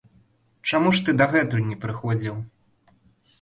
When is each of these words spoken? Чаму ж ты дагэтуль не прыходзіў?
Чаму 0.71 0.93
ж 0.99 1.03
ты 1.09 1.15
дагэтуль 1.19 1.67
не 1.67 1.77
прыходзіў? 1.85 2.35